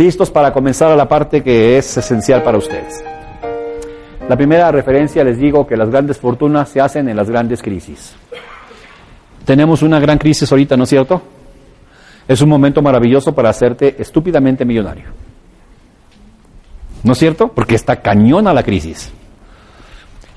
[0.00, 3.04] Listos para comenzar a la parte que es esencial para ustedes.
[4.30, 8.14] La primera referencia les digo que las grandes fortunas se hacen en las grandes crisis.
[9.44, 11.20] Tenemos una gran crisis ahorita, ¿no es cierto?
[12.26, 15.04] Es un momento maravilloso para hacerte estúpidamente millonario.
[17.02, 17.48] ¿No es cierto?
[17.48, 19.12] Porque está cañona la crisis.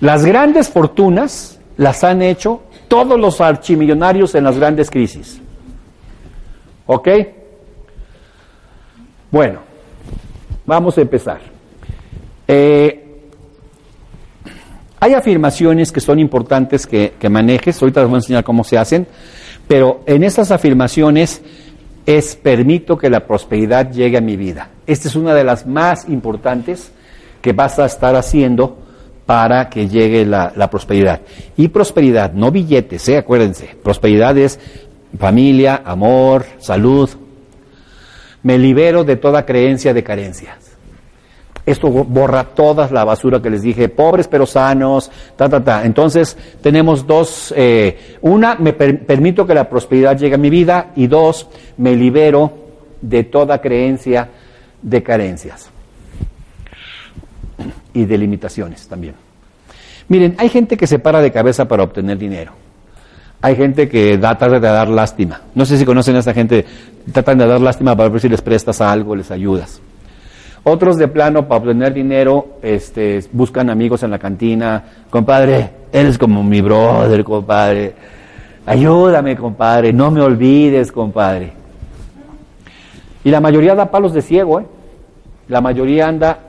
[0.01, 5.39] Las grandes fortunas las han hecho todos los archimillonarios en las grandes crisis.
[6.85, 7.07] ¿Ok?
[9.33, 9.61] Bueno,
[10.63, 11.39] vamos a empezar.
[12.47, 13.03] Eh,
[14.99, 19.07] hay afirmaciones que son importantes que, manejes, ahorita les voy a enseñar cómo se hacen,
[19.67, 21.41] pero en esas afirmaciones
[22.05, 24.69] es permito que la prosperidad llegue a mi vida.
[24.85, 26.91] Esta es una de las más importantes
[27.41, 28.77] que vas a estar haciendo
[29.25, 31.21] para que llegue la, la prosperidad.
[31.57, 33.17] Y prosperidad, no billetes, ¿eh?
[33.17, 33.75] acuérdense.
[33.81, 34.59] Prosperidad es
[35.17, 37.09] familia, amor, salud,
[38.43, 40.73] me libero de toda creencia de carencias.
[41.65, 45.85] Esto borra toda la basura que les dije, pobres pero sanos, ta, ta, ta.
[45.85, 51.07] Entonces tenemos dos, eh, una, me permito que la prosperidad llegue a mi vida y
[51.07, 52.51] dos, me libero
[53.01, 54.29] de toda creencia
[54.81, 55.69] de carencias
[57.93, 59.15] y de limitaciones también.
[60.09, 62.62] Miren, hay gente que se para de cabeza para obtener dinero.
[63.43, 65.41] Hay gente que da, trata de dar lástima.
[65.53, 66.65] No sé si conocen a esa gente,
[67.11, 69.81] tratan de dar lástima para ver si les prestas algo, les ayudas.
[70.63, 74.85] Otros de plano, para obtener dinero, este, buscan amigos en la cantina.
[75.09, 77.93] Compadre, eres como mi brother, compadre.
[78.65, 79.91] Ayúdame, compadre.
[79.91, 81.51] No me olvides, compadre.
[83.25, 84.65] Y la mayoría da palos de ciego, ¿eh?
[85.49, 86.39] La mayoría anda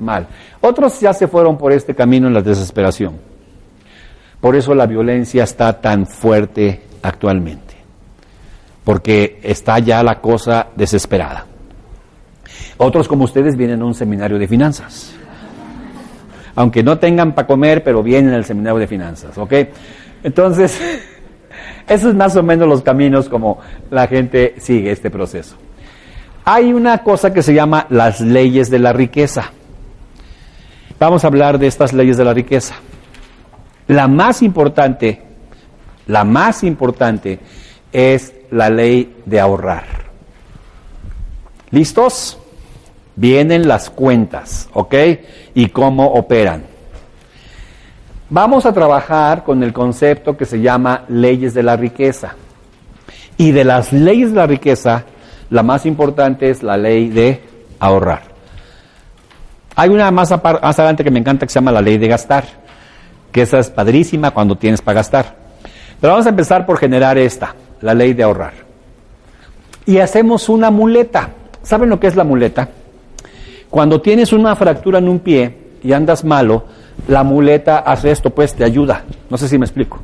[0.00, 0.26] mal.
[0.60, 3.29] Otros ya se fueron por este camino en la desesperación.
[4.40, 7.74] Por eso la violencia está tan fuerte actualmente,
[8.84, 11.46] porque está ya la cosa desesperada.
[12.78, 15.12] Otros como ustedes vienen a un seminario de finanzas,
[16.54, 19.52] aunque no tengan para comer, pero vienen al seminario de finanzas, ¿ok?
[20.22, 20.80] Entonces,
[21.88, 23.58] esos es más o menos los caminos como
[23.90, 25.56] la gente sigue este proceso.
[26.44, 29.52] Hay una cosa que se llama las leyes de la riqueza.
[30.98, 32.74] Vamos a hablar de estas leyes de la riqueza.
[33.90, 35.20] La más importante,
[36.06, 37.40] la más importante
[37.90, 39.82] es la ley de ahorrar.
[41.72, 42.38] ¿Listos?
[43.16, 44.94] Vienen las cuentas, ¿ok?
[45.54, 46.62] Y cómo operan.
[48.28, 52.36] Vamos a trabajar con el concepto que se llama leyes de la riqueza.
[53.38, 55.02] Y de las leyes de la riqueza,
[55.50, 57.42] la más importante es la ley de
[57.80, 58.22] ahorrar.
[59.74, 62.59] Hay una más, más adelante que me encanta que se llama la ley de gastar
[63.32, 65.36] que esa es padrísima cuando tienes para gastar.
[66.00, 68.52] Pero vamos a empezar por generar esta, la ley de ahorrar.
[69.86, 71.30] Y hacemos una muleta.
[71.62, 72.68] ¿Saben lo que es la muleta?
[73.68, 76.64] Cuando tienes una fractura en un pie y andas malo,
[77.06, 79.04] la muleta hace esto, pues te ayuda.
[79.28, 80.00] No sé si me explico.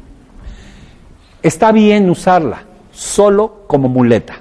[1.42, 2.62] Está bien usarla,
[2.92, 4.34] solo como muleta.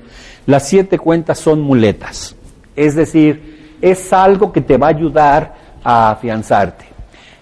[0.46, 2.35] Las siete cuentas son muletas.
[2.75, 6.94] Es decir, es algo que te va a ayudar a afianzarte.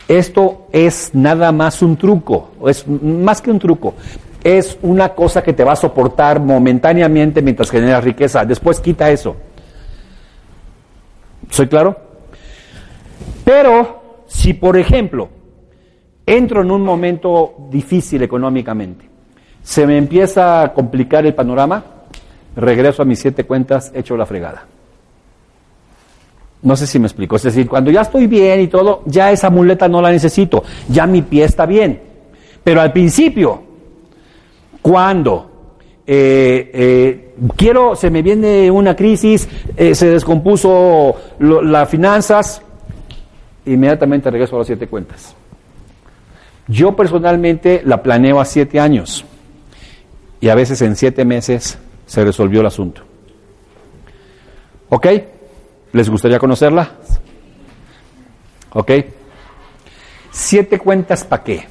[0.08, 3.94] Esto es nada más un truco, es más que un truco,
[4.44, 8.44] es una cosa que te va a soportar momentáneamente mientras generas riqueza.
[8.46, 9.36] Después quita eso.
[11.50, 11.96] ¿Soy claro?
[13.46, 15.30] Pero si, por ejemplo,
[16.26, 19.08] entro en un momento difícil económicamente,
[19.62, 21.84] se me empieza a complicar el panorama,
[22.56, 24.66] regreso a mis siete cuentas, echo la fregada.
[26.64, 27.36] No sé si me explico.
[27.36, 30.64] Es decir, cuando ya estoy bien y todo, ya esa muleta no la necesito.
[30.88, 32.02] Ya mi pie está bien.
[32.64, 33.62] Pero al principio,
[34.82, 35.52] cuando
[36.08, 42.62] eh, eh, quiero, se me viene una crisis, eh, se descompuso las finanzas,
[43.66, 45.36] inmediatamente regreso a las siete cuentas.
[46.70, 49.26] Yo personalmente la planeo a siete años
[50.40, 53.02] y a veces en siete meses se resolvió el asunto.
[54.88, 55.08] ¿Ok?
[55.94, 56.90] ¿Les gustaría conocerla?
[58.74, 58.92] ¿Ok?
[60.32, 61.68] Siete cuentas para qué.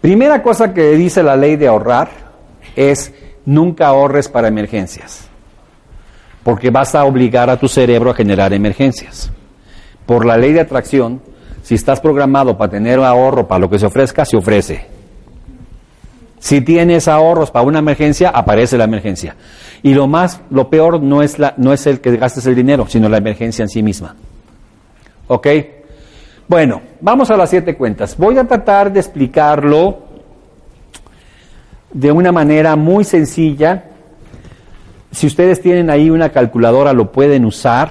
[0.00, 2.10] Primera cosa que dice la ley de ahorrar
[2.76, 3.12] es
[3.44, 5.28] nunca ahorres para emergencias,
[6.42, 9.32] porque vas a obligar a tu cerebro a generar emergencias.
[10.06, 11.22] Por la ley de atracción,
[11.62, 14.93] si estás programado para tener ahorro para lo que se ofrezca, se ofrece.
[16.44, 19.34] Si tienes ahorros para una emergencia, aparece la emergencia.
[19.82, 22.86] Y lo más, lo peor no es, la, no es el que gastes el dinero,
[22.86, 24.14] sino la emergencia en sí misma.
[25.26, 25.46] ¿Ok?
[26.46, 28.18] Bueno, vamos a las siete cuentas.
[28.18, 30.02] Voy a tratar de explicarlo
[31.90, 33.84] de una manera muy sencilla.
[35.12, 37.90] Si ustedes tienen ahí una calculadora, lo pueden usar.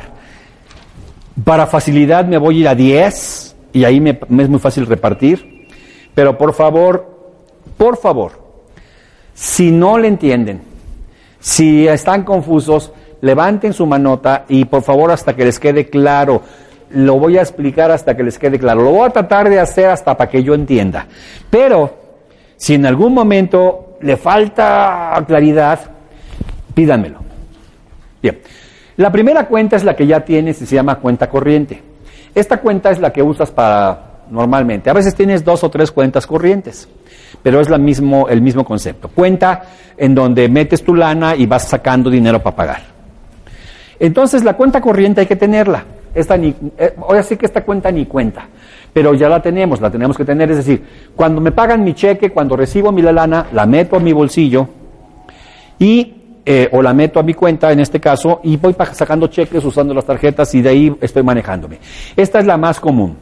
[1.43, 4.85] Para facilidad me voy a ir a 10 y ahí me, me es muy fácil
[4.85, 5.69] repartir.
[6.13, 7.33] Pero por favor,
[7.77, 8.42] por favor,
[9.33, 10.61] si no le entienden,
[11.39, 12.91] si están confusos,
[13.21, 16.41] levanten su manota y por favor hasta que les quede claro
[16.93, 18.83] lo voy a explicar hasta que les quede claro.
[18.83, 21.07] Lo voy a tratar de hacer hasta para que yo entienda.
[21.49, 21.95] Pero,
[22.55, 25.79] si en algún momento le falta claridad,
[26.73, 27.19] pídanmelo.
[28.21, 28.39] Bien.
[28.97, 31.81] La primera cuenta es la que ya tienes y se llama cuenta corriente.
[32.35, 34.89] Esta cuenta es la que usas para normalmente.
[34.89, 36.87] A veces tienes dos o tres cuentas corrientes,
[37.41, 39.09] pero es la mismo, el mismo concepto.
[39.09, 39.63] Cuenta
[39.97, 42.81] en donde metes tu lana y vas sacando dinero para pagar.
[43.99, 45.85] Entonces la cuenta corriente hay que tenerla.
[46.13, 48.47] Esta ni, eh, ahora sí que esta cuenta ni cuenta,
[48.91, 50.51] pero ya la tenemos, la tenemos que tener.
[50.51, 50.83] Es decir,
[51.15, 54.67] cuando me pagan mi cheque, cuando recibo mi lana, la meto a mi bolsillo
[55.79, 56.13] y
[56.45, 59.93] eh, o la meto a mi cuenta en este caso y voy sacando cheques usando
[59.93, 61.79] las tarjetas y de ahí estoy manejándome.
[62.15, 63.17] Esta es la más común.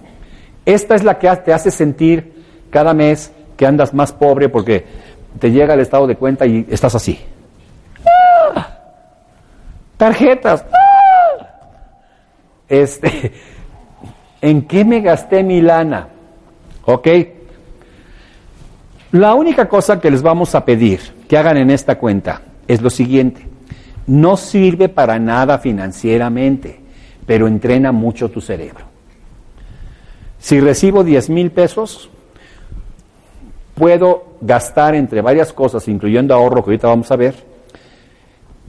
[0.66, 2.34] Esta es la que te hace sentir
[2.72, 3.32] cada mes
[3.62, 4.84] que andas más pobre porque
[5.38, 7.20] te llega el estado de cuenta y estás así.
[8.56, 8.70] ¡Ah!
[9.98, 10.66] Tarjetas.
[12.68, 13.32] Este,
[14.42, 16.08] ¿En qué me gasté mi lana?
[16.86, 17.08] ¿Ok?
[19.12, 21.00] La única cosa que les vamos a pedir
[21.30, 23.46] que hagan en esta cuenta es lo siguiente.
[24.08, 26.80] No sirve para nada financieramente,
[27.28, 28.86] pero entrena mucho tu cerebro.
[30.40, 32.10] Si recibo 10 mil pesos,
[33.82, 37.34] puedo gastar entre varias cosas, incluyendo ahorro, que ahorita vamos a ver,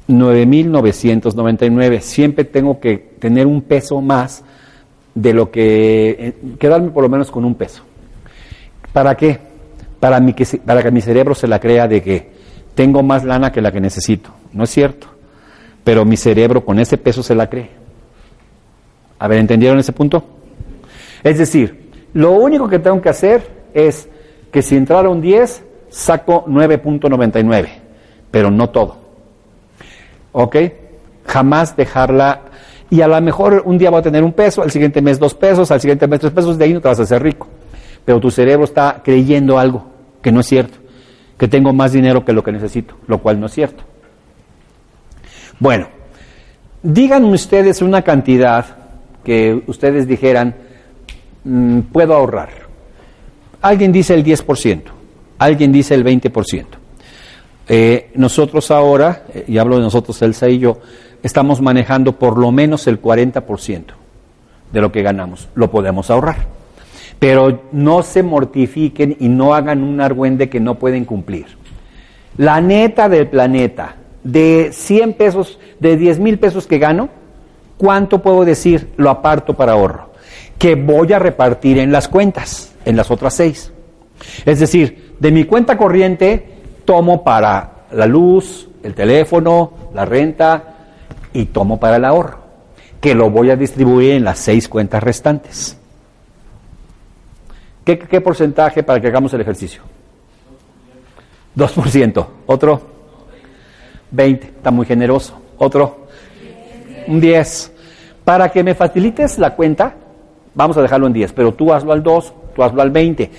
[0.09, 2.01] 9.999.
[2.01, 4.43] Siempre tengo que tener un peso más
[5.15, 7.83] de lo que, eh, quedarme por lo menos con un peso.
[8.95, 9.39] ¿Para qué?
[10.01, 12.31] Para, que mi cerebro se la crea de que
[12.75, 14.31] tengo más lana que la que necesito.
[14.55, 15.09] No es cierto.
[15.85, 17.69] Pero mi cerebro con ese peso se la cree.
[19.19, 20.25] A ver, ¿entendieron ese punto?
[21.23, 23.43] Es decir, lo único que tengo que hacer
[23.75, 24.09] es
[24.53, 27.69] que si entrara un 10, saco 9.99,
[28.31, 28.97] pero no todo.
[30.33, 30.57] ¿Ok?
[31.27, 32.43] Jamás dejarla.
[32.91, 35.35] Y a lo mejor un día va a tener un peso, al siguiente mes dos
[35.35, 37.49] pesos, al siguiente mes tres pesos, de ahí no te vas a hacer rico.
[38.05, 39.87] Pero tu cerebro está creyendo algo
[40.21, 40.79] que no es cierto,
[41.39, 43.83] que tengo más dinero que lo que necesito, lo cual no es cierto.
[45.59, 45.89] Bueno,
[46.83, 48.67] díganme ustedes una cantidad
[49.25, 50.55] que ustedes dijeran,
[51.45, 52.62] mm, puedo ahorrar.
[53.63, 54.83] Alguien dice el 10%,
[55.39, 56.65] alguien dice el 20%.
[57.69, 60.81] Eh, nosotros ahora, eh, y hablo de nosotros, Elsa y yo,
[61.23, 63.85] estamos manejando por lo menos el 40%
[64.73, 65.49] de lo que ganamos.
[65.55, 66.47] Lo podemos ahorrar.
[67.19, 71.47] Pero no se mortifiquen y no hagan un argüende que no pueden cumplir.
[72.37, 77.11] La neta del planeta, de 100 pesos, de 10 mil pesos que gano,
[77.77, 80.11] ¿cuánto puedo decir lo aparto para ahorro?
[80.59, 83.73] Que voy a repartir en las cuentas, en las otras seis.
[84.45, 86.47] Es decir, de mi cuenta corriente
[86.85, 90.75] tomo para la luz, el teléfono, la renta
[91.33, 92.39] y tomo para el ahorro,
[93.01, 95.79] que lo voy a distribuir en las seis cuentas restantes.
[97.85, 99.83] ¿Qué, porcentaje para que hagamos el ejercicio?
[101.57, 102.27] 2%.
[102.47, 102.81] ¿Otro?
[104.13, 104.47] 20.
[104.47, 105.41] Está muy generoso.
[105.59, 106.07] ¿Otro?
[107.09, 107.73] Un 10.
[108.25, 109.97] Para que me facilites la cuenta,
[110.55, 113.31] vamos a dejarlo en 10, pero tú hazlo al 2, tú hazlo al 20.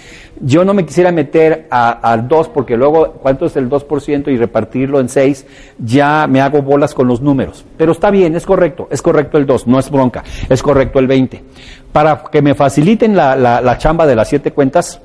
[0.42, 5.00] Yo no me quisiera meter al 2 porque luego, ¿cuánto es el 2% y repartirlo
[5.00, 5.46] en 6?
[5.80, 7.66] Ya me hago bolas con los números.
[7.78, 11.08] Pero está bien, es correcto, es correcto el 2, no es bronca, es correcto el
[11.08, 11.44] 20.
[11.92, 15.00] Para que me faciliten la, la chamba de las 7 cuentas,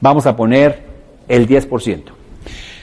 [0.00, 0.82] vamos a poner
[1.28, 2.02] el 10%.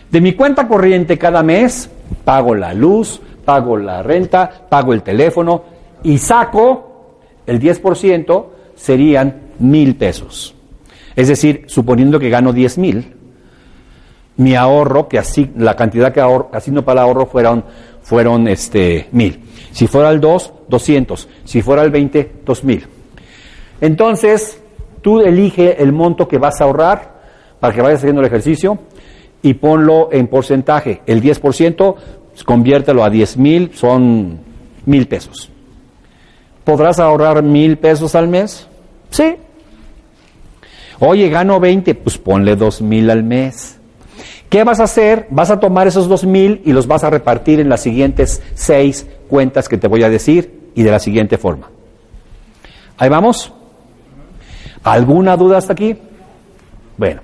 [0.09, 1.89] De mi cuenta corriente cada mes,
[2.23, 5.63] pago la luz, pago la renta, pago el teléfono
[6.03, 8.45] y saco el 10%,
[8.75, 10.55] serían mil pesos.
[11.15, 13.13] Es decir, suponiendo que gano diez mil,
[14.37, 17.63] mi ahorro, que así, la cantidad que ahorro, asigno para el ahorro fueron,
[18.01, 19.41] fueron este, mil.
[19.71, 21.29] Si fuera el 2, 200.
[21.43, 22.87] Si fuera el 20, 2000.
[23.81, 24.61] Entonces,
[25.01, 27.15] tú elige el monto que vas a ahorrar.
[27.59, 28.77] para que vayas haciendo el ejercicio
[29.41, 31.01] y ponlo en porcentaje.
[31.05, 31.95] El 10%,
[32.45, 34.39] conviértelo a 10 mil, son
[34.85, 35.49] mil pesos.
[36.63, 38.67] ¿Podrás ahorrar mil pesos al mes?
[39.09, 39.35] Sí.
[40.99, 43.79] Oye, gano 20, pues ponle dos mil al mes.
[44.49, 45.27] ¿Qué vas a hacer?
[45.29, 49.07] Vas a tomar esos dos mil y los vas a repartir en las siguientes seis
[49.27, 51.69] cuentas que te voy a decir y de la siguiente forma.
[52.97, 53.51] Ahí vamos.
[54.83, 55.97] ¿Alguna duda hasta aquí?
[56.97, 57.21] Bueno,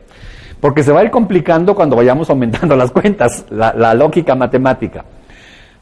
[0.60, 5.06] porque se va a ir complicando cuando vayamos aumentando las cuentas, la lógica matemática.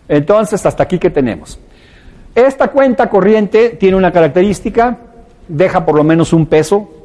[0.10, 1.60] Entonces, hasta aquí que tenemos.
[2.34, 4.98] Esta cuenta corriente tiene una característica,
[5.48, 6.99] deja por lo menos un peso.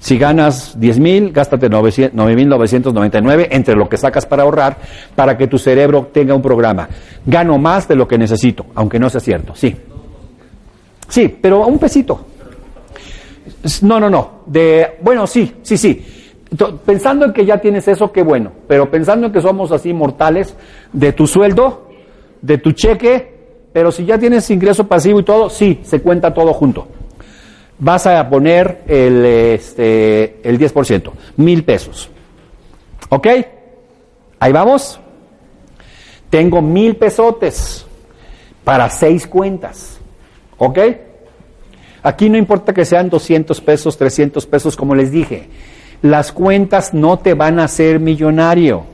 [0.00, 4.78] Si ganas 10 mil, gástate 9.999 entre lo que sacas para ahorrar,
[5.14, 6.88] para que tu cerebro tenga un programa.
[7.26, 9.76] Gano más de lo que necesito, aunque no sea cierto, sí.
[11.06, 12.26] Sí, pero un pesito.
[13.82, 14.40] No, no, no.
[14.46, 16.02] De, bueno, sí, sí, sí.
[16.84, 18.52] Pensando en que ya tienes eso, qué bueno.
[18.66, 20.54] Pero pensando en que somos así mortales,
[20.94, 21.90] de tu sueldo,
[22.40, 23.34] de tu cheque,
[23.72, 26.88] pero si ya tienes ingreso pasivo y todo, sí, se cuenta todo junto.
[27.80, 32.10] Vas a poner el, este, el 10%, mil pesos.
[33.08, 33.26] ¿Ok?
[34.38, 35.00] Ahí vamos.
[36.28, 37.86] Tengo mil pesotes
[38.64, 39.98] para seis cuentas.
[40.58, 40.78] ¿Ok?
[42.02, 45.48] Aquí no importa que sean 200 pesos, 300 pesos, como les dije.
[46.02, 48.84] Las cuentas no te van a hacer millonario.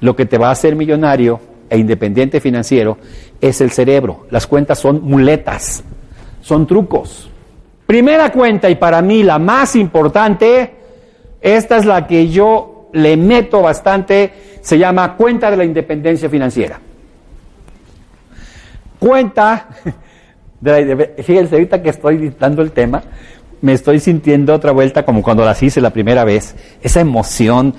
[0.00, 2.98] Lo que te va a hacer millonario e independiente financiero
[3.40, 4.26] es el cerebro.
[4.30, 5.82] Las cuentas son muletas,
[6.40, 7.30] son trucos.
[7.86, 10.74] Primera cuenta y para mí la más importante,
[11.40, 16.80] esta es la que yo le meto bastante, se llama cuenta de la independencia financiera.
[18.98, 19.68] Cuenta
[20.60, 23.02] de la, fíjense, ahorita que estoy dando el tema,
[23.60, 27.74] me estoy sintiendo otra vuelta como cuando las hice la primera vez, esa emoción.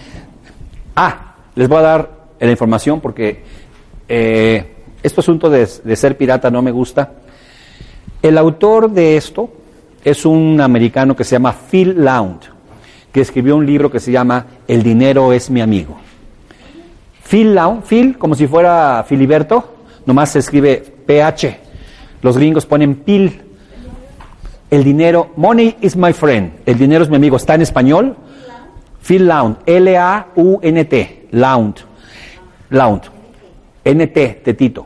[0.95, 2.09] Ah, les voy a dar
[2.39, 3.43] la información porque
[4.07, 7.11] eh, este asunto de, ser pirata no me gusta.
[8.21, 9.51] El autor de esto
[10.05, 12.41] es un americano que se llama Phil Lound,
[13.11, 15.97] que escribió un libro que se llama El dinero es mi amigo.
[17.27, 21.57] Phil Lound, Phil como si fuera Filiberto, nomás se escribe PH.
[22.21, 23.41] Los gringos ponen PIL.
[24.69, 26.51] El dinero, money is my friend.
[26.67, 27.37] El dinero es mi amigo.
[27.37, 28.15] Está en español.
[29.01, 31.75] Phil Lound, L-A-U-N-T, Lound.
[32.69, 33.01] Lound.
[33.83, 34.85] NT de Tito.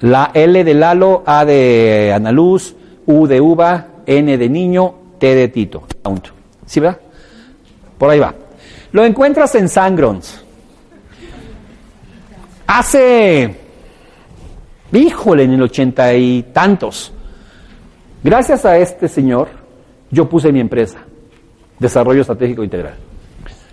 [0.00, 2.74] La L de Lalo, A de Analuz,
[3.06, 5.84] U de uva, N de niño, T de Tito.
[6.64, 7.00] ¿Sí verdad?
[7.98, 8.34] Por ahí va.
[8.92, 10.42] Lo encuentras en Sangrons.
[12.66, 13.54] Hace,
[14.92, 17.12] híjole, en el ochenta y tantos.
[18.22, 19.48] Gracias a este señor,
[20.10, 20.98] yo puse mi empresa,
[21.78, 22.94] Desarrollo Estratégico Integral.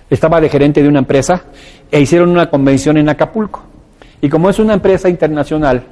[0.09, 1.45] Estaba de gerente de una empresa
[1.89, 3.63] e hicieron una convención en Acapulco.
[4.21, 5.83] Y como es una empresa internacional,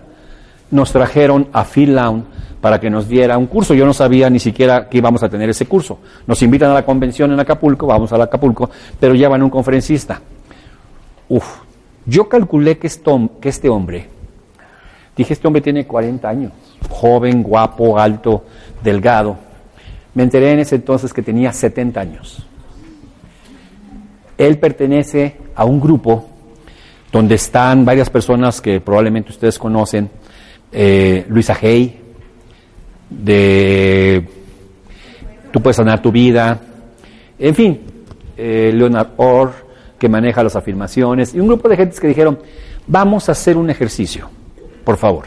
[0.72, 2.26] nos trajeron a Phil Lown
[2.62, 3.74] para que nos diera un curso.
[3.74, 6.00] Yo no sabía ni siquiera que íbamos a tener ese curso.
[6.28, 10.22] Nos invitan a la convención en Acapulco, vamos a Acapulco, pero llevan un conferencista.
[11.28, 11.60] Uf,
[12.06, 12.90] yo calculé que,
[13.42, 14.08] que este hombre,
[15.16, 16.52] dije, este hombre tiene 40 años,
[16.90, 18.46] joven, guapo, alto,
[18.84, 19.38] delgado.
[20.14, 22.46] Me enteré en ese entonces que tenía 70 años.
[24.38, 26.26] Él pertenece a un grupo
[27.12, 30.10] donde están varias personas que probablemente ustedes conocen,
[30.72, 32.00] eh, Luisa Hay,
[33.10, 34.26] de
[35.52, 36.62] Tú puedes sanar tu vida,
[37.38, 37.82] en fin,
[38.38, 39.52] eh, Leonard Orr,
[40.00, 42.40] que maneja las afirmaciones, y un grupo de gentes que dijeron,
[42.88, 44.30] vamos a hacer un ejercicio,
[44.86, 45.26] por favor,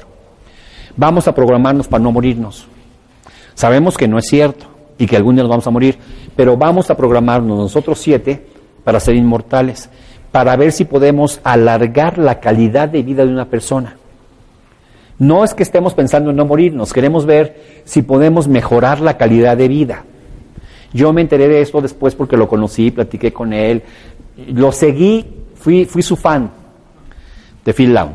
[0.97, 2.67] vamos a programarnos para no morirnos.
[3.55, 4.67] Sabemos que no es cierto
[4.99, 5.99] y que algún día nos vamos a morir,
[6.35, 8.47] pero vamos a programarnos nosotros siete
[8.83, 9.91] para ser inmortales
[10.35, 13.99] para ver si podemos alargar la calidad de vida de una persona.
[15.19, 19.57] No es que estemos pensando en no morirnos, queremos ver si podemos mejorar la calidad
[19.57, 20.05] de vida.
[20.93, 23.83] Yo me enteré de esto después porque lo conocí, platiqué con él,
[24.49, 26.51] lo seguí, fui, fui su fan
[27.65, 28.15] de Phil Lown.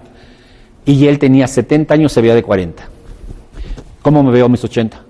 [0.85, 2.83] Y él tenía 70 años, se veía de 40.
[4.01, 5.01] ¿Cómo me veo a mis 80?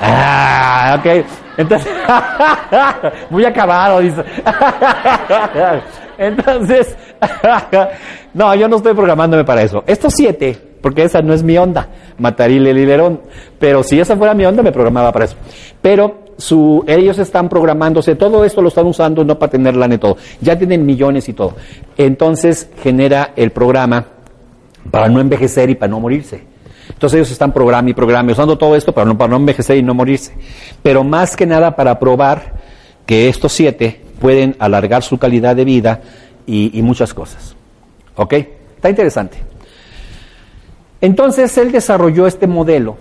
[0.00, 1.24] Ah, ok.
[1.56, 1.92] Entonces,
[3.30, 4.24] muy acabado, dice.
[6.18, 6.96] Entonces,
[8.34, 9.84] no, yo no estoy programándome para eso.
[9.86, 11.88] Estos siete, porque esa no es mi onda,
[12.18, 13.22] Mataril el Lilerón,
[13.58, 15.36] pero si esa fuera mi onda, me programaba para eso.
[15.80, 19.98] Pero su, ellos están programándose, todo esto lo están usando no para tener lana y
[19.98, 21.54] todo, ya tienen millones y todo.
[21.96, 24.08] Entonces genera el programa
[24.90, 26.42] para no envejecer y para no morirse.
[26.90, 29.82] Entonces ellos están programa y programa, usando todo esto para no, para no envejecer y
[29.82, 30.34] no morirse.
[30.82, 32.60] Pero más que nada para probar
[33.06, 36.02] que estos siete pueden alargar su calidad de vida
[36.46, 37.56] y, y muchas cosas.
[38.16, 38.34] ¿Ok?
[38.76, 39.53] Está interesante.
[41.00, 42.96] Entonces él desarrolló este modelo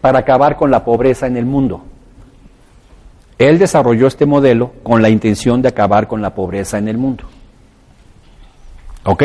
[0.00, 1.82] para acabar con la pobreza en el mundo.
[3.38, 7.24] Él desarrolló este modelo con la intención de acabar con la pobreza en el mundo.
[9.04, 9.22] ¿Ok?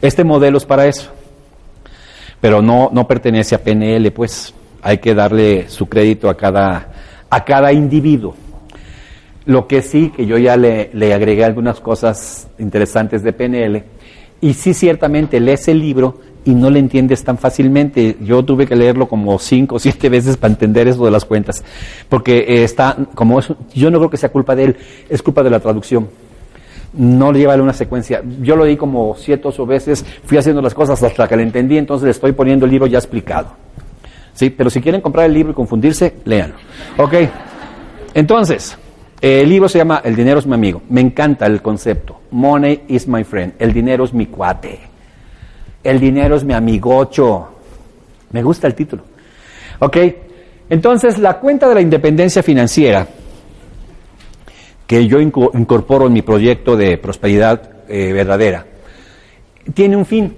[0.00, 1.10] Este modelo es para eso.
[2.40, 6.88] Pero no, no pertenece a PNL, pues hay que darle su crédito a cada,
[7.30, 8.34] a cada individuo.
[9.44, 13.84] Lo que sí, que yo ya le, le agregué algunas cosas interesantes de PNL,
[14.40, 18.16] y sí ciertamente lees el libro y no le entiendes tan fácilmente.
[18.20, 21.62] Yo tuve que leerlo como cinco o siete veces para entender eso de las cuentas,
[22.08, 24.76] porque eh, está, como es, yo no creo que sea culpa de él,
[25.08, 26.08] es culpa de la traducción
[26.94, 28.22] no le lleva una secuencia.
[28.40, 31.78] Yo lo di como siete o veces, fui haciendo las cosas hasta que le entendí,
[31.78, 33.48] entonces le estoy poniendo el libro ya explicado.
[34.34, 34.50] ¿Sí?
[34.50, 36.56] Pero si quieren comprar el libro y confundirse, léanlo.
[36.98, 37.14] Ok.
[38.14, 38.76] Entonces,
[39.20, 40.82] el libro se llama El dinero es mi amigo.
[40.88, 42.20] Me encanta el concepto.
[42.30, 43.54] Money is my friend.
[43.58, 44.91] El dinero es mi cuate.
[45.82, 47.48] El dinero es mi amigocho.
[48.30, 49.02] Me gusta el título.
[49.80, 49.96] Ok.
[50.70, 53.06] Entonces, la cuenta de la independencia financiera
[54.86, 58.66] que yo incorporo en mi proyecto de prosperidad eh, verdadera,
[59.74, 60.34] tiene un fin,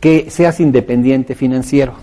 [0.00, 1.94] que seas independiente financiero.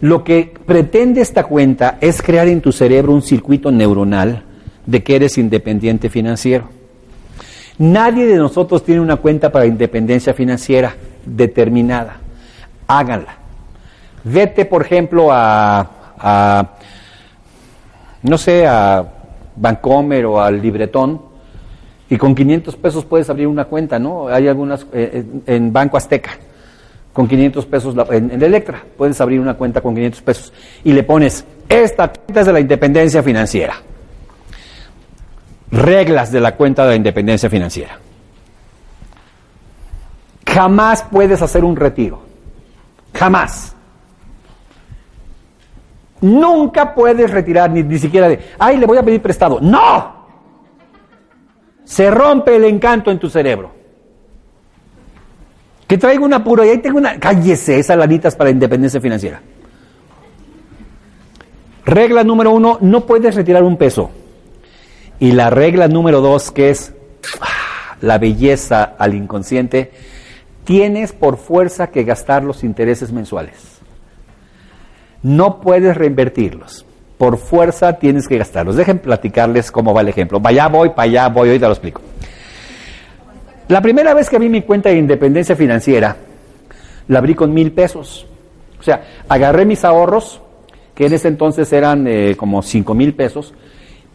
[0.00, 4.44] Lo que pretende esta cuenta es crear en tu cerebro un circuito neuronal
[4.86, 6.68] de que eres independiente financiero.
[7.78, 10.94] Nadie de nosotros tiene una cuenta para independencia financiera
[11.24, 12.16] determinada.
[12.88, 13.36] Háganla.
[14.24, 16.68] Vete, por ejemplo, a,
[18.22, 19.06] no sé, a
[19.54, 21.22] Bancomer o al Libretón,
[22.10, 24.28] y con 500 pesos puedes abrir una cuenta, ¿no?
[24.28, 26.30] Hay algunas eh, en Banco Azteca,
[27.12, 30.52] con 500 pesos, en, en, Electra, puedes abrir una cuenta con 500 pesos
[30.84, 33.74] y le pones, esta cuenta es de la independencia financiera.
[35.70, 37.98] Reglas de la cuenta de la independencia financiera.
[40.46, 42.22] Jamás puedes hacer un retiro.
[43.14, 43.74] Jamás.
[46.20, 49.60] Nunca puedes retirar ni, ni siquiera de, ay, le voy a pedir prestado.
[49.60, 50.16] No.
[51.84, 53.72] Se rompe el encanto en tu cerebro.
[55.86, 59.40] Que traigo una pura y ahí tengo una, cállese, esas lanitas para independencia financiera.
[61.84, 64.10] Regla número uno, no puedes retirar un peso.
[65.20, 66.92] Y la regla número dos, que es
[67.40, 69.90] ah, la belleza al inconsciente,
[70.64, 73.78] tienes por fuerza que gastar los intereses mensuales.
[75.22, 76.84] No puedes reinvertirlos.
[77.16, 78.76] Por fuerza tienes que gastarlos.
[78.76, 80.38] Dejen platicarles cómo va el ejemplo.
[80.38, 82.00] Vaya voy, para allá voy, ahorita lo explico.
[83.66, 86.16] La primera vez que abrí mi cuenta de independencia financiera,
[87.08, 88.26] la abrí con mil pesos.
[88.78, 90.40] O sea, agarré mis ahorros,
[90.94, 93.52] que en ese entonces eran eh, como cinco mil pesos,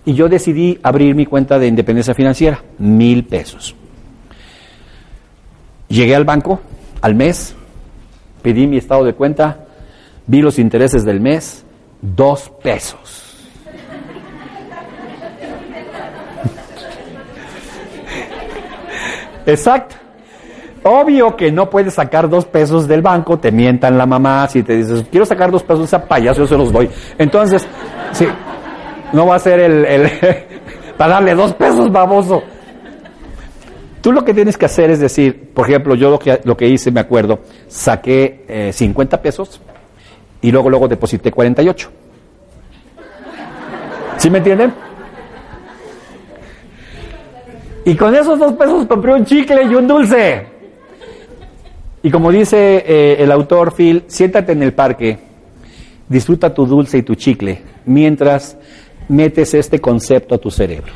[0.06, 3.76] y yo decidí abrir mi cuenta de independencia financiera, mil pesos.
[5.88, 6.60] Llegué al banco
[7.02, 7.56] al mes,
[8.42, 9.64] pedí mi estado de cuenta,
[10.26, 11.66] Vi los intereses del mes,
[12.02, 13.42] dos pesos.
[19.46, 19.98] Exacto.
[20.86, 24.78] Obvio que no puedes sacar dos pesos del banco, te mientan la mamá, si te
[24.78, 26.90] dices, quiero sacar dos pesos, esa payaso, yo se los doy.
[27.18, 27.66] Entonces,
[28.12, 28.28] sí,
[29.14, 30.12] no va a ser el,
[30.98, 32.44] para darle dos pesos, baboso.
[34.02, 36.68] Tú lo que tienes que hacer es decir, por ejemplo, yo lo que, lo que
[36.68, 39.62] hice, me acuerdo, saqué eh, 50 pesos,
[40.42, 41.90] y luego, luego deposité 48.
[44.18, 44.74] ¿Sí me entienden?
[47.86, 50.48] Y con esos dos pesos compré un chicle y un dulce.
[52.02, 55.18] Y como dice eh, el autor Phil, siéntate en el parque,
[56.10, 58.58] disfruta tu dulce y tu chicle, mientras
[59.14, 60.94] metes este concepto a tu cerebro.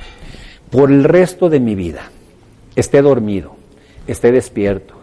[0.70, 2.12] Por el resto de mi vida,
[2.76, 3.56] esté dormido,
[4.08, 4.96] esté despierto,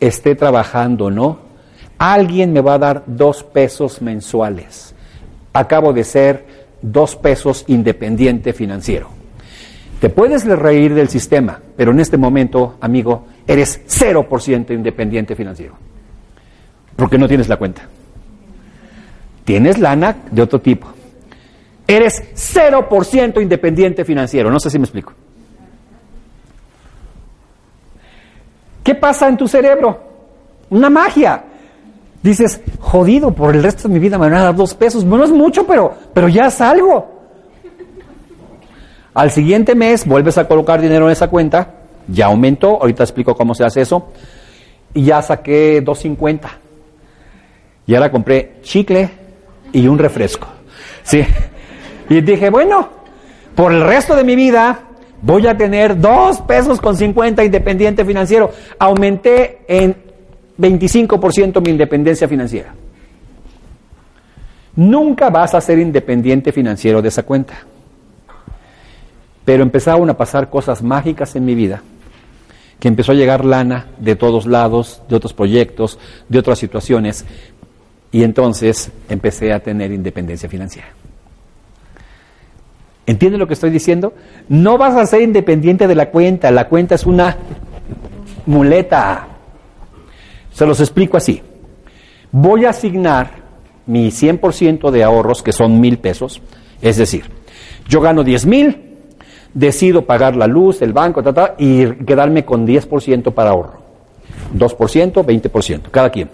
[0.00, 1.50] esté trabajando, ¿no?
[2.00, 4.94] alguien me va a dar dos pesos mensuales.
[5.52, 6.46] Acabo de ser
[6.80, 9.10] dos pesos independiente financiero.
[10.00, 15.74] Te puedes reír del sistema, pero en este momento, amigo, eres 0% independiente financiero.
[16.96, 17.82] Porque no tienes la cuenta.
[19.44, 20.88] Tienes lana de otro tipo.
[21.90, 24.48] Eres 0% independiente financiero.
[24.48, 25.12] No sé si me explico.
[28.84, 30.00] ¿Qué pasa en tu cerebro?
[30.70, 31.44] Una magia
[32.22, 35.04] dices, jodido, por el resto de mi vida me van a dar dos pesos.
[35.04, 37.20] Bueno, es mucho, pero, pero ya es algo.
[39.12, 41.74] Al siguiente mes vuelves a colocar dinero en esa cuenta,
[42.06, 44.12] ya aumentó, ahorita explico cómo se hace eso,
[44.94, 46.48] y ya saqué 2.50.
[47.88, 49.10] Y ahora compré chicle
[49.72, 50.46] y un refresco.
[51.02, 51.24] Sí.
[52.10, 52.88] Y dije, bueno,
[53.54, 54.80] Por el resto de mi vida
[55.22, 58.50] voy a tener dos pesos con 50 independiente financiero.
[58.78, 59.94] Aumenté en
[60.58, 62.74] 25% mi independencia financiera.
[64.76, 67.54] Nunca vas a ser independiente financiero de esa cuenta.
[69.44, 71.82] Pero empezaron a pasar cosas mágicas en mi vida,
[72.78, 77.24] que empezó a llegar lana de todos lados, de otros proyectos, de otras situaciones,
[78.12, 80.99] y entonces empecé a tener independencia financiera.
[83.06, 84.12] ¿Entiende lo que estoy diciendo?
[84.48, 87.36] No vas a ser independiente de la cuenta, la cuenta es una
[88.46, 89.26] muleta.
[90.52, 91.42] Se los explico así.
[92.32, 93.30] Voy a asignar
[93.86, 96.40] mi 100% de ahorros, que son mil pesos,
[96.80, 97.24] es decir,
[97.88, 98.98] yo gano 10 mil,
[99.52, 101.22] decido pagar la luz, el banco,
[101.58, 103.80] y quedarme con 10% para ahorro.
[104.56, 106.30] 2%, 20%, cada quien.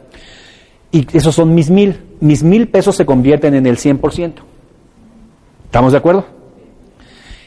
[0.92, 2.00] Y esos son mis mil.
[2.20, 4.32] Mis mil pesos se convierten en el 100%.
[5.64, 6.35] ¿Estamos de acuerdo?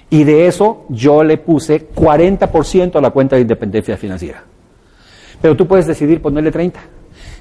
[0.10, 4.44] Y de eso yo le puse 40% a la cuenta de independencia financiera.
[5.42, 6.80] Pero tú puedes decidir ponerle 30.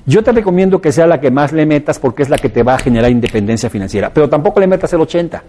[0.07, 2.63] Yo te recomiendo que sea la que más le metas porque es la que te
[2.63, 4.13] va a generar independencia financiera.
[4.13, 5.43] Pero tampoco le metas el 80.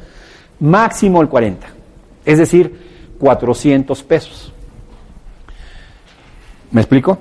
[0.62, 1.68] Máximo el 40.
[2.26, 2.74] Es decir,
[3.20, 4.54] 400 pesos.
[6.72, 7.18] ¿Me explico?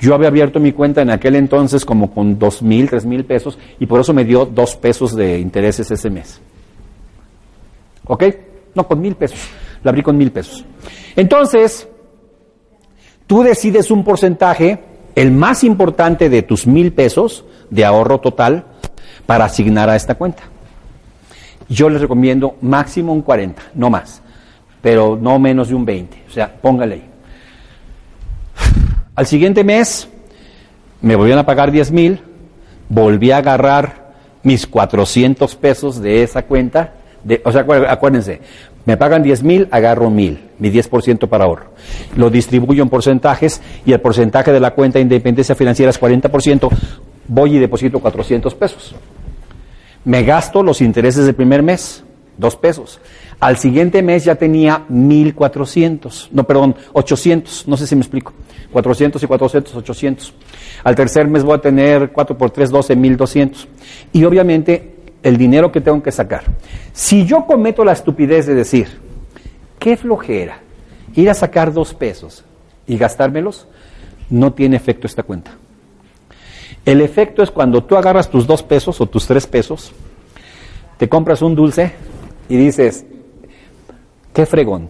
[0.00, 3.58] Yo había abierto mi cuenta en aquel entonces como con dos mil, tres mil pesos
[3.78, 6.40] y por eso me dio dos pesos de intereses ese mes.
[8.06, 8.24] ¿Ok?
[8.74, 9.40] No, con mil pesos.
[9.82, 10.64] La abrí con mil pesos.
[11.16, 11.88] Entonces,
[13.26, 14.82] tú decides un porcentaje,
[15.14, 18.64] el más importante de tus mil pesos de ahorro total,
[19.26, 20.42] para asignar a esta cuenta.
[21.68, 24.22] Yo les recomiendo máximo un 40, no más,
[24.82, 26.24] pero no menos de un 20.
[26.28, 27.10] O sea, póngale ahí.
[29.14, 30.08] Al siguiente mes
[31.00, 32.20] me volvían a pagar 10 mil,
[32.88, 38.40] volví a agarrar mis 400 pesos de esa cuenta, de, o sea, acuérdense,
[38.86, 41.66] me pagan 10 mil, agarro mil, mi 10% para ahorro.
[42.16, 46.68] Lo distribuyo en porcentajes y el porcentaje de la cuenta de independencia financiera es 40%,
[47.28, 48.94] voy y deposito 400 pesos.
[50.04, 52.02] Me gasto los intereses del primer mes,
[52.38, 53.00] dos pesos.
[53.38, 58.32] Al siguiente mes ya tenía 1.400, no, perdón, 800, no sé si me explico.
[58.72, 60.34] 400 y 400, 800.
[60.84, 63.66] Al tercer mes voy a tener 4 por 3, 12, 1.200.
[64.12, 66.44] Y obviamente el dinero que tengo que sacar.
[66.92, 68.88] Si yo cometo la estupidez de decir,
[69.78, 70.60] qué flojera,
[71.14, 72.44] ir a sacar dos pesos
[72.86, 73.66] y gastármelos,
[74.28, 75.52] no tiene efecto esta cuenta.
[76.84, 79.92] El efecto es cuando tú agarras tus dos pesos o tus tres pesos,
[80.96, 81.92] te compras un dulce
[82.48, 83.04] y dices,
[84.32, 84.88] qué fregón.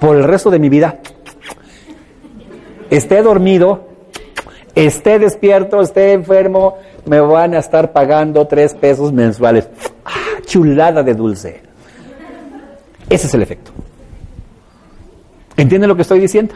[0.00, 1.00] Por el resto de mi vida,
[2.90, 3.88] esté dormido,
[4.74, 9.68] esté despierto, esté enfermo, me van a estar pagando tres pesos mensuales.
[10.04, 11.60] ¡Ah, chulada de dulce!
[13.08, 13.70] Ese es el efecto.
[15.56, 16.54] ¿Entiendes lo que estoy diciendo?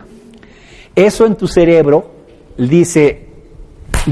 [0.94, 2.10] Eso en tu cerebro
[2.58, 3.26] dice,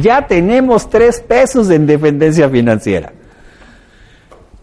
[0.01, 3.13] ya tenemos tres pesos de independencia financiera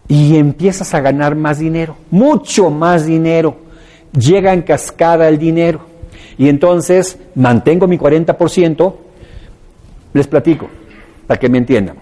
[0.08, 3.56] y empiezas a ganar más dinero, mucho más dinero.
[4.12, 5.80] Llega en cascada el dinero.
[6.38, 8.94] Y entonces mantengo mi 40%,
[10.12, 10.68] les platico,
[11.26, 11.96] para que me entiendan.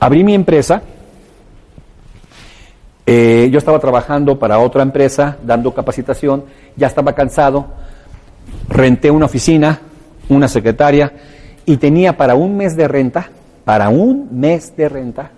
[0.00, 0.82] Abrí mi empresa,
[3.06, 6.44] eh, yo estaba trabajando para otra empresa, dando capacitación,
[6.76, 7.66] ya estaba cansado,
[8.68, 9.80] renté una oficina,
[10.28, 11.12] una secretaria,
[11.64, 13.30] y tenía para un mes de renta,
[13.64, 15.30] para un mes de renta,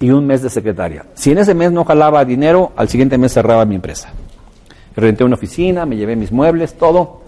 [0.00, 1.04] y un mes de secretaria.
[1.14, 4.08] Si en ese mes no jalaba dinero, al siguiente mes cerraba mi empresa.
[4.96, 7.19] Renté una oficina, me llevé mis muebles, todo.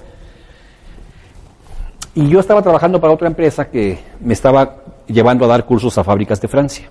[2.15, 6.05] Y yo estaba trabajando para otra empresa que me estaba llevando a dar cursos a
[6.05, 6.89] fábricas de Francia.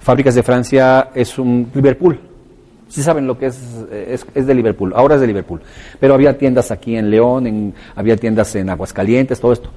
[0.00, 2.18] Fábricas de Francia es un Liverpool.
[2.88, 3.60] Sí saben lo que es,
[4.34, 5.60] es, de Liverpool, ahora es de Liverpool.
[6.00, 9.70] Pero había tiendas aquí en León, en, había tiendas en Aguascalientes, todo esto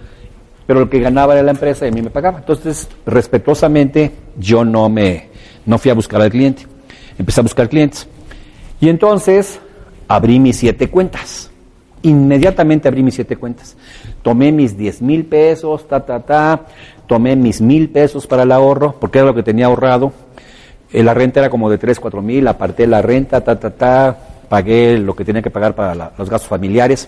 [0.72, 2.40] pero lo que ganaba era la empresa y a mí me pagaba.
[2.40, 5.28] Entonces, respetuosamente, yo no me,
[5.66, 6.66] no fui a buscar al cliente.
[7.18, 8.08] Empecé a buscar clientes.
[8.80, 9.60] Y entonces,
[10.08, 11.51] abrí mis siete cuentas.
[12.04, 13.76] Inmediatamente abrí mis siete cuentas.
[14.22, 16.62] Tomé mis diez mil pesos, ta, ta, ta.
[17.08, 20.12] Tomé mis mil pesos para el ahorro, porque era lo que tenía ahorrado.
[20.92, 22.48] Eh, la renta era como de tres, cuatro mil.
[22.48, 24.18] Aparté la renta, ta, ta, ta.
[24.50, 27.08] Pagué lo que tenía que pagar para los gastos familiares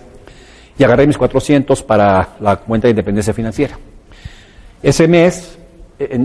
[0.78, 3.78] y agarré mis 400 para la cuenta de independencia financiera.
[4.82, 5.58] Ese mes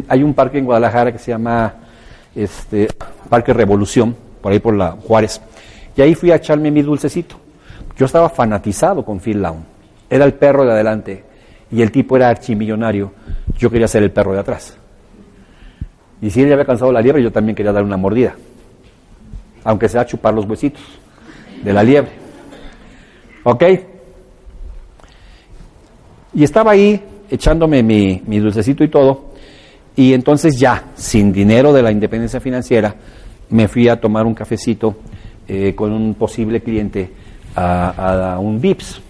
[0.07, 1.73] hay un parque en Guadalajara que se llama
[2.35, 2.87] este,
[3.29, 5.41] Parque Revolución, por ahí por la Juárez,
[5.95, 7.39] y ahí fui a echarme mi dulcecito.
[7.99, 9.61] Yo estaba fanatizado con Phil Lawn.
[10.09, 11.21] Era el perro de adelante
[11.69, 13.11] y el tipo era archimillonario.
[13.57, 14.77] Yo quería ser el perro de atrás.
[16.21, 18.35] Y si él ya había cansado la liebre, yo también quería dar una mordida.
[19.65, 20.81] Aunque sea chupar los huesitos
[21.61, 22.11] de la liebre.
[23.43, 23.63] ¿Ok?
[26.35, 29.33] Y estaba ahí echándome mi, dulcecito y todo.
[29.97, 32.95] Y entonces ya, sin dinero de la independencia financiera,
[33.49, 34.95] me fui a tomar un cafecito
[35.49, 39.01] eh, con un posible cliente a, a un VIPS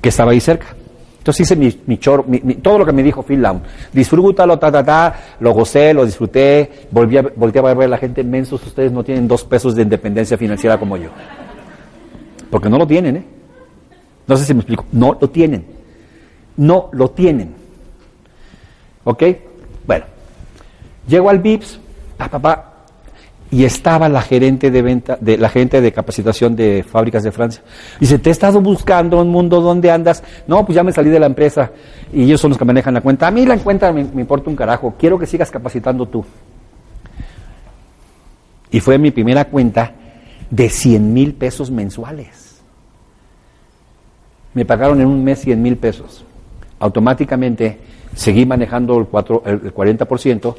[0.00, 0.74] que estaba ahí cerca.
[1.22, 2.00] Entonces hice mi, mi
[2.42, 3.62] mi, todo lo que me dijo Phil Lown.
[3.92, 8.24] Disfrútalo, ta, ta, ta, lo gocé, lo disfruté, volví a, a ver a la gente,
[8.24, 11.10] mensos, ustedes no tienen dos pesos de independencia financiera como yo.
[12.50, 13.24] Porque no lo tienen, ¿eh?
[14.26, 15.64] No sé si me explico, no lo tienen.
[16.56, 17.54] No lo tienen.
[19.04, 19.22] ¿Ok?
[19.86, 20.04] Bueno,
[21.06, 21.78] llego al VIPS,
[22.16, 22.71] pa, pa, pa,
[23.52, 27.62] y estaba la gerente de venta, de la gerente de capacitación de fábricas de Francia.
[28.00, 30.24] Dice, te he estado buscando un mundo donde andas.
[30.46, 31.70] No, pues ya me salí de la empresa
[32.14, 33.26] y ellos son los que manejan la cuenta.
[33.26, 34.94] A mí la cuenta me, importa un carajo.
[34.98, 36.24] Quiero que sigas capacitando tú.
[38.70, 39.92] Y fue mi primera cuenta
[40.48, 42.62] de 100 mil pesos mensuales.
[44.54, 46.24] Me pagaron en un mes 100 mil pesos.
[46.78, 47.78] Automáticamente
[48.14, 50.54] seguí manejando el, 4, el 40%,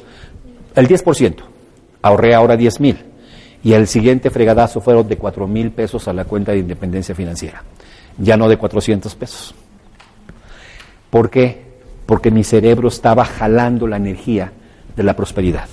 [0.76, 1.54] el 10%
[2.04, 2.98] ahorré ahora 10 mil.
[3.62, 7.64] Y el siguiente fregadazo fueron de 4 mil pesos a la cuenta de independencia financiera,
[8.18, 9.54] ya no de 400 pesos.
[11.08, 11.64] ¿Por qué?
[12.04, 14.52] Porque mi cerebro estaba jalando la energía
[14.94, 15.66] de la prosperidad.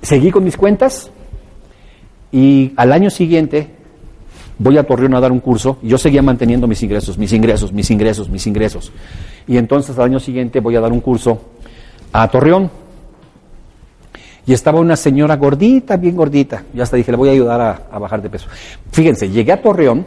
[0.00, 1.10] Seguí con mis cuentas
[2.32, 3.68] y al año siguiente
[4.58, 7.90] voy a Torreón a dar un curso yo seguía manteniendo mis ingresos, mis ingresos, mis
[7.90, 8.90] ingresos, mis ingresos.
[9.46, 11.42] Y entonces al año siguiente voy a dar un curso
[12.10, 12.81] a Torreón
[14.46, 16.64] y estaba una señora gordita, bien gordita.
[16.74, 18.48] Yo hasta dije, le voy a ayudar a, bajar de peso.
[18.90, 20.04] Fíjense, llegué a Torreón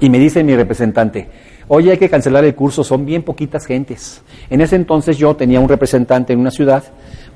[0.00, 1.28] y me dice mi representante,
[1.68, 4.22] oye, hay que cancelar el curso, son bien poquitas gentes.
[4.48, 6.82] En ese entonces yo tenía un representante en una ciudad,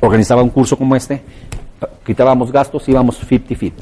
[0.01, 1.21] organizaba un curso como este,
[2.05, 3.73] quitábamos gastos, íbamos 50-50.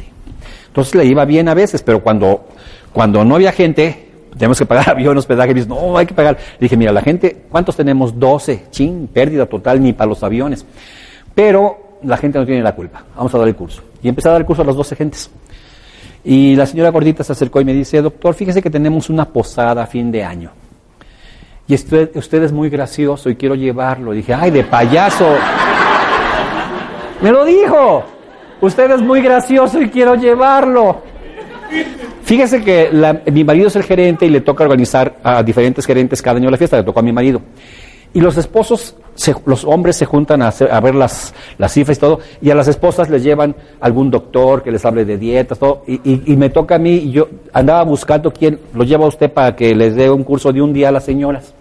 [0.66, 2.46] Entonces le iba bien a veces, pero cuando,
[2.92, 6.36] cuando no había gente, tenemos que pagar avión, hospedaje, dice, no, hay que pagar.
[6.58, 8.18] Dije, mira, la gente, ¿cuántos tenemos?
[8.18, 10.66] 12, chin, pérdida total, ni para los aviones.
[11.32, 13.04] Pero la gente no tiene la culpa.
[13.16, 13.82] Vamos a dar el curso.
[14.02, 15.30] Y empecé a dar el curso a las 12 gentes.
[16.24, 19.82] Y la señora gordita se acercó y me dice, doctor, fíjese que tenemos una posada
[19.82, 20.50] a fin de año.
[21.66, 24.12] Y usted, es muy gracioso y quiero llevarlo.
[24.12, 25.26] Y dije, ay, de payaso.
[27.22, 28.04] me lo dijo.
[28.60, 31.02] Usted es muy gracioso y quiero llevarlo.
[32.22, 32.90] Fíjese que
[33.32, 36.56] mi marido es el gerente y le toca organizar a diferentes gerentes cada año la
[36.56, 36.76] fiesta.
[36.76, 37.40] Le tocó a mi marido.
[38.12, 41.98] Y los esposos, se, los hombres se juntan a, hacer, a ver las, las, cifras
[41.98, 45.58] y todo, y a las esposas les llevan algún doctor que les hable de dietas,
[45.58, 49.32] todo, y, me toca a mí, y yo andaba buscando quién lo lleva a usted
[49.32, 51.54] para que les dé un curso de un día a las señoras.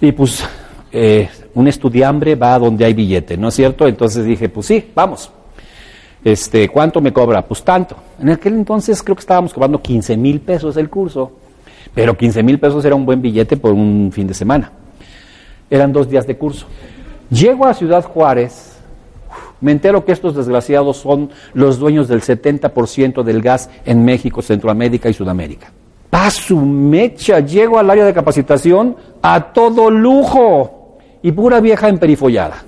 [0.00, 0.44] Y pues,
[0.92, 3.88] eh, un estudiambre va donde hay billete, ¿no es cierto?
[3.88, 5.30] Entonces dije, pues sí, vamos.
[6.24, 7.42] Este, ¿cuánto me cobra?
[7.42, 7.96] Pues tanto.
[8.20, 11.32] En aquel entonces creo que estábamos cobrando 15 mil pesos el curso.
[11.94, 14.70] Pero 15 mil pesos era un buen billete por un fin de semana.
[15.70, 16.66] Eran dos días de curso.
[17.30, 18.78] Llego a Ciudad Juárez,
[19.60, 25.08] me entero que estos desgraciados son los dueños del 70% del gas en México, Centroamérica
[25.08, 25.72] y Sudamérica.
[26.10, 32.62] Paso mecha, llego al área de capacitación a todo lujo y pura vieja emperifollada.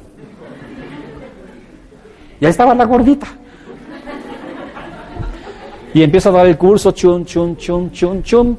[2.40, 3.26] Ya estaba la gordita.
[5.92, 8.58] Y empiezo a dar el curso, chun, chun, chun, chun, chun.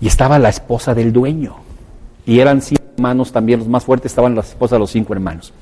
[0.00, 1.56] Y estaba la esposa del dueño.
[2.26, 2.62] Y eran
[3.00, 5.52] hermanos también, los más fuertes estaban las esposas de los cinco hermanos.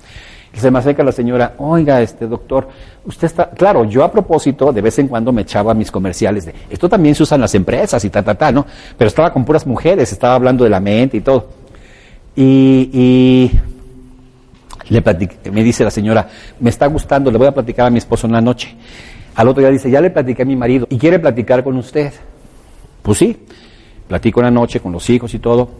[0.52, 2.68] Y se me acerca la señora, oiga, este doctor,
[3.04, 6.54] usted está, claro, yo a propósito de vez en cuando me echaba mis comerciales de,
[6.70, 8.66] esto también se usa en las empresas y ta, ta, ta, ¿no?
[8.96, 11.48] Pero estaba con puras mujeres, estaba hablando de la mente y todo.
[12.34, 13.60] Y, y
[14.90, 15.02] le
[15.52, 16.28] me dice la señora,
[16.60, 18.74] me está gustando, le voy a platicar a mi esposo en la noche.
[19.34, 22.12] Al otro día dice, ya le platiqué a mi marido y quiere platicar con usted.
[23.02, 23.36] Pues sí,
[24.08, 25.70] platico una noche con los hijos y todo.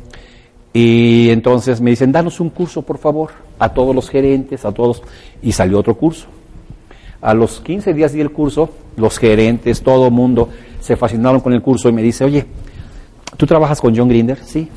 [0.72, 5.02] Y entonces me dicen, danos un curso, por favor, a todos los gerentes, a todos.
[5.42, 6.26] Y salió otro curso.
[7.20, 10.50] A los 15 días di el curso, los gerentes, todo mundo
[10.81, 12.46] se fascinaron con el curso y me dice, oye,
[13.37, 14.38] ¿tú trabajas con John Grinder?
[14.44, 14.68] Sí,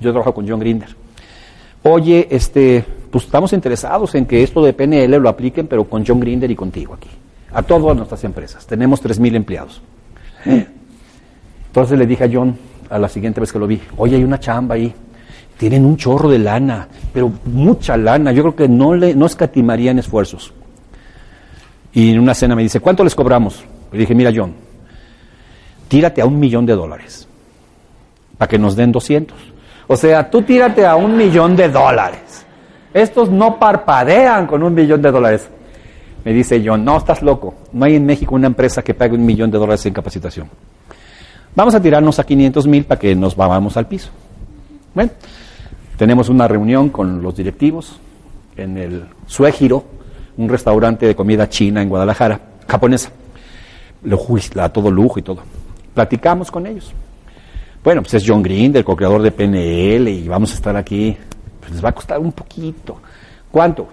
[0.00, 0.88] yo trabajo con John Grinder.
[1.84, 6.18] Oye, este, pues estamos interesados en que esto de PNL lo apliquen, pero con John
[6.18, 7.10] Grinder y contigo aquí.
[7.52, 8.66] A todas nuestras empresas.
[8.66, 9.80] Tenemos 3.000 empleados.
[11.66, 12.56] Entonces le dije a John,
[12.90, 14.92] a la siguiente vez que lo vi, oye, hay una chamba ahí,
[15.56, 19.98] tienen un chorro de lana, pero mucha lana, yo creo que no, le, no escatimarían
[19.98, 20.52] esfuerzos.
[21.92, 23.64] Y en una cena me dice, ¿cuánto les cobramos?
[23.92, 24.54] Le dije, mira John,
[25.88, 27.28] tírate a un millón de dólares,
[28.36, 29.36] para que nos den 200.
[29.86, 32.44] O sea, tú tírate a un millón de dólares.
[32.92, 35.48] Estos no parpadean con un millón de dólares.
[36.24, 37.54] Me dice John, no, estás loco.
[37.72, 40.48] No hay en México una empresa que pague un millón de dólares en capacitación.
[41.54, 44.10] Vamos a tirarnos a 500 mil para que nos vayamos al piso.
[44.94, 45.10] Bueno,
[45.96, 47.98] tenemos una reunión con los directivos
[48.56, 49.84] en el Suegiro,
[50.36, 53.10] un restaurante de comida china en Guadalajara, japonesa.
[54.56, 55.38] A todo lujo y todo.
[55.94, 56.92] Platicamos con ellos.
[57.82, 61.16] Bueno, pues es John Green, del co-creador de PNL, y vamos a estar aquí.
[61.60, 62.98] Pues les va a costar un poquito.
[63.50, 63.88] ¿Cuánto?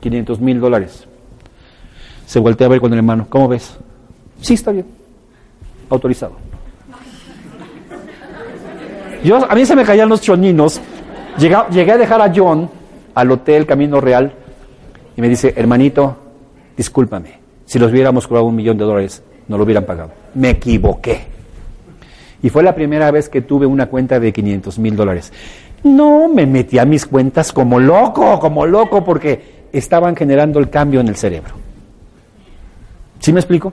[0.00, 1.06] 500 mil dólares.
[2.26, 3.26] Se voltea a ver con el hermano.
[3.28, 3.76] ¿Cómo ves?
[4.40, 4.86] Sí, está bien.
[5.90, 6.36] Autorizado.
[9.22, 10.80] Yo, a mí se me caían los choninos.
[11.38, 12.68] Llegué, a dejar a John
[13.14, 14.32] al hotel Camino Real
[15.16, 16.16] y me dice, hermanito,
[16.76, 20.12] discúlpame, si los hubiéramos cobrado un millón de dólares, no lo hubieran pagado.
[20.34, 21.20] Me equivoqué.
[22.42, 25.32] Y fue la primera vez que tuve una cuenta de 500 mil dólares.
[25.82, 31.00] No, me metí a mis cuentas como loco, como loco, porque estaban generando el cambio
[31.00, 31.54] en el cerebro.
[33.18, 33.72] ¿Sí me explico?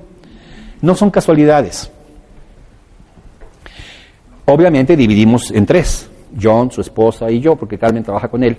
[0.82, 1.90] No son casualidades.
[4.46, 6.10] Obviamente dividimos en tres,
[6.42, 8.58] John, su esposa y yo, porque Carmen trabaja con él.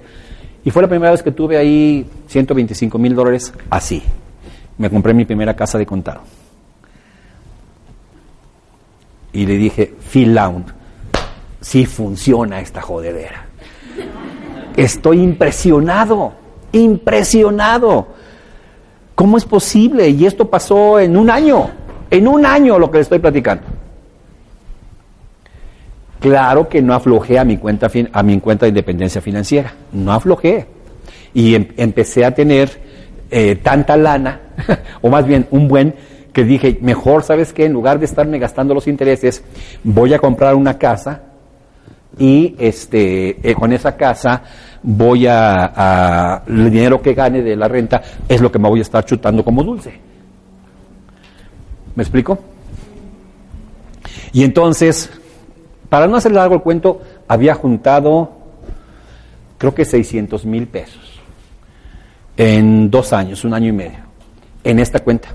[0.65, 4.03] Y fue la primera vez que tuve ahí 125 mil dólares así.
[4.77, 6.21] Me compré mi primera casa de contado.
[9.33, 10.73] Y le dije, Phil Lound,
[11.61, 13.47] sí funciona esta jodedera.
[14.77, 16.33] Estoy impresionado,
[16.73, 18.09] impresionado.
[19.15, 20.09] ¿Cómo es posible?
[20.09, 21.71] Y esto pasó en un año,
[22.11, 23.78] en un año lo que le estoy platicando.
[26.21, 30.67] Claro que no aflojé a mi cuenta, a mi cuenta de independencia financiera, no aflojé.
[31.33, 32.71] Y em, empecé a tener
[33.31, 34.41] eh, tanta lana,
[35.03, 35.95] o más bien un buen,
[36.33, 37.67] que dije, mejor, ¿sabes qué?
[37.67, 39.45] En lugar de estarme gastando los intereses,
[39.85, 41.23] voy a comprar una casa
[42.19, 44.43] y este, eh, con esa casa
[44.83, 48.81] voy a, a, el dinero que gane de la renta es lo que me voy
[48.81, 49.93] a estar chutando como dulce.
[51.95, 52.39] ¿Me explico?
[54.33, 55.11] Y entonces
[55.89, 58.31] para no hacer largo el cuento, había juntado,
[59.57, 61.21] creo que 600 mil pesos
[62.37, 63.99] en dos años, un año y medio,
[64.65, 65.31] en esta cuenta.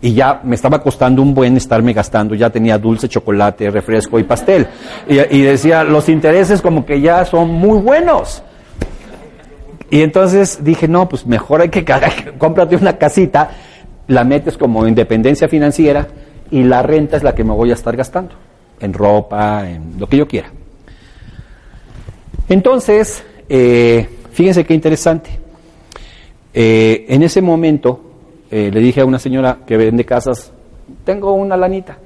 [0.00, 4.24] Y ya me estaba costando un buen estarme gastando, ya tenía dulce, chocolate, refresco y
[4.24, 4.66] pastel.
[5.08, 8.42] Y, decía, los intereses como que ya son muy buenos.
[9.90, 11.84] Y entonces dije, no, pues mejor hay que,
[12.38, 13.50] cómprate una casita,
[14.08, 16.06] la metes como independencia financiera
[16.50, 18.34] y la renta es la que me voy a estar gastando
[18.80, 20.50] en ropa, en lo que yo quiera.
[22.48, 25.30] Entonces, eh, fíjense qué interesante.
[26.52, 28.00] Eh, en ese momento
[28.50, 30.52] eh, le dije a una señora que vende casas,
[31.04, 31.98] tengo una lanita,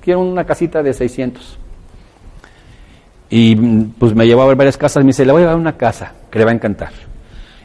[0.00, 1.58] quiero una casita de 600.
[3.30, 5.76] Y pues me llevó a ver varias casas, me dice, le voy a dar una
[5.76, 6.92] casa que le va a encantar.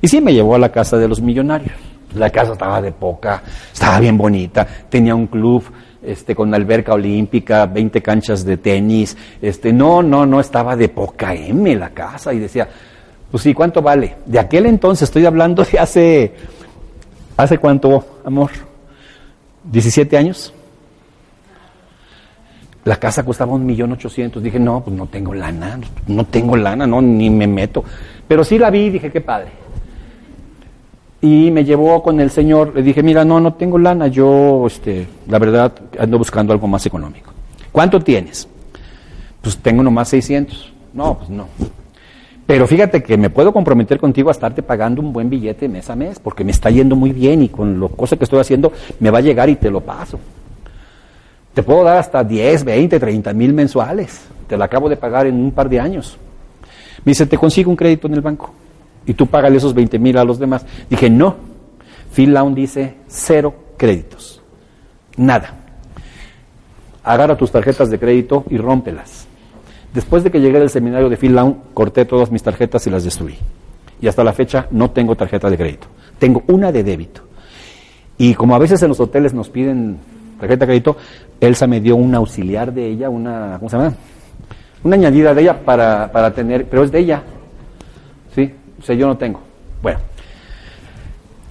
[0.02, 1.76] Y sí, me llevó a la casa de los millonarios.
[2.16, 5.64] La casa estaba de poca, estaba bien bonita, tenía un club,
[6.06, 11.34] este, con alberca olímpica, 20 canchas de tenis, este, no, no, no, estaba de poca
[11.34, 12.68] M la casa y decía,
[13.32, 14.18] pues sí, ¿cuánto vale?
[14.26, 16.34] De aquel entonces, estoy hablando de hace,
[17.38, 18.52] ¿hace cuánto, amor?
[19.72, 20.54] ¿17 años?
[22.86, 24.44] La casa costaba un millón ochocientos.
[24.44, 27.84] Dije, no, pues no tengo lana, no tengo lana, no, ni me meto.
[28.28, 29.63] Pero sí la vi y dije, qué padre
[31.24, 35.08] y me llevó con el señor, le dije, mira, no, no tengo lana, yo, este,
[35.30, 37.32] la verdad, ando buscando algo más económico.
[37.72, 38.46] ¿Cuánto tienes?
[39.42, 40.74] Pues tengo nomás 600.
[40.92, 41.48] No, pues no.
[42.46, 45.96] Pero fíjate que me puedo comprometer contigo a estarte pagando un buen billete mes a
[45.96, 49.10] mes, porque me está yendo muy bien y con lo cosa que estoy haciendo me
[49.10, 50.20] va a llegar y te lo paso.
[51.54, 54.26] Te puedo dar hasta 10, 20, 30 mil mensuales.
[54.46, 56.18] Te lo acabo de pagar en un par de años.
[57.06, 58.52] Me dice, te consigo un crédito en el banco
[59.06, 60.66] y tú págale esos 20 mil a los demás.
[60.90, 61.36] Dije, no.
[62.14, 64.42] Phil Lown dice cero créditos.
[65.18, 65.56] Nada.
[67.04, 69.28] Agarra tus tarjetas de crédito y rómpelas.
[69.94, 73.04] Después de que llegué del seminario de Phil Lown, corté todas mis tarjetas y las
[73.04, 73.36] destruí.
[74.02, 75.88] Y hasta la fecha no tengo tarjeta de crédito.
[76.18, 77.22] Tengo una de débito.
[78.18, 79.98] Y como a veces en los hoteles nos piden
[80.40, 80.98] tarjeta de crédito,
[81.40, 83.94] Elsa me dio un auxiliar de ella, una, ¿cómo se llama?
[84.84, 87.24] Una añadida de ella para, para tener, pero es de ella.
[88.84, 89.40] O sea, yo no tengo.
[89.82, 90.00] Bueno.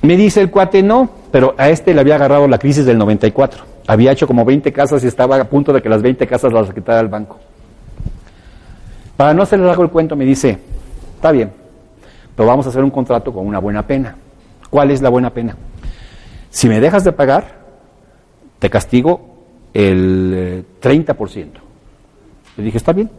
[0.03, 3.65] Me dice el cuate, no, pero a este le había agarrado la crisis del 94.
[3.87, 6.75] Había hecho como 20 casas y estaba a punto de que las 20 casas las
[6.75, 7.39] quitara el banco.
[9.17, 10.59] Para no hacerle hago el cuento, me dice,
[11.15, 11.53] está bien,
[12.37, 14.15] pero vamos a hacer un contrato con una buena pena.
[14.69, 15.57] ¿Cuál es la buena pena?
[16.51, 17.61] Si me dejas de pagar,
[18.59, 19.39] te castigo
[19.73, 21.39] el 30%.
[21.39, 21.51] Eh,
[22.59, 23.11] le dije, está bien.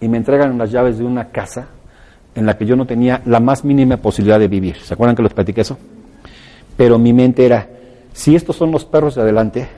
[0.00, 1.68] y me entregan las llaves de una casa
[2.34, 4.76] en la que yo no tenía la más mínima posibilidad de vivir.
[4.76, 5.78] ¿Se acuerdan que les platiqué eso?
[6.76, 7.68] Pero mi mente era,
[8.12, 9.68] si estos son los perros de adelante,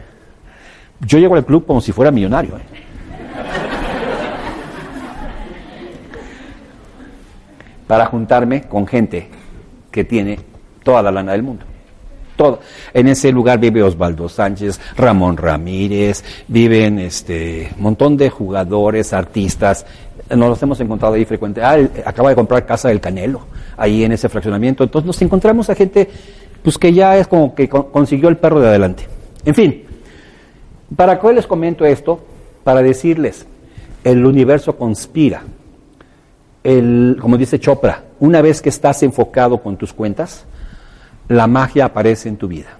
[1.01, 2.57] yo llego al club como si fuera millonario.
[2.57, 2.63] ¿eh?
[7.87, 9.29] Para juntarme con gente
[9.91, 10.39] que tiene
[10.83, 11.65] toda la lana del mundo.
[12.37, 12.61] Todo.
[12.95, 19.85] En ese lugar vive Osvaldo Sánchez, Ramón Ramírez, viven este montón de jugadores, artistas.
[20.31, 21.63] Nos los hemos encontrado ahí frecuente.
[21.63, 23.43] Ah, acaba de comprar casa del Canelo,
[23.77, 24.85] ahí en ese fraccionamiento.
[24.85, 26.09] Entonces nos encontramos a gente
[26.63, 29.07] pues que ya es como que consiguió el perro de adelante.
[29.45, 29.85] En fin,
[30.95, 32.21] ¿para qué les comento esto?
[32.65, 33.47] Para decirles,
[34.05, 35.43] el universo conspira.
[36.63, 40.45] El, como dice Chopra, una vez que estás enfocado con tus cuentas,
[41.29, 42.80] la magia aparece en tu vida.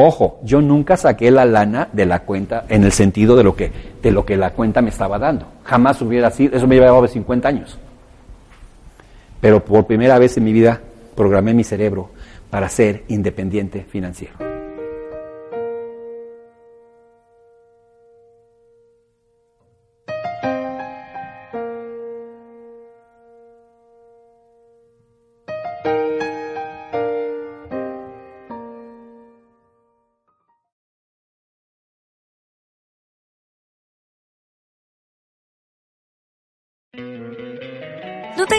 [0.00, 3.72] Ojo, yo nunca saqué la lana de la cuenta en el sentido de lo que,
[4.00, 5.46] de lo que la cuenta me estaba dando.
[5.64, 7.78] Jamás hubiera sido, eso me llevaba 50 años.
[9.40, 10.80] Pero por primera vez en mi vida
[11.16, 12.10] programé mi cerebro
[12.48, 14.47] para ser independiente financiero.